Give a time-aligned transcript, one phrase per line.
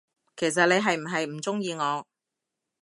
[0.35, 2.03] 其實你係唔係唔鍾意我，？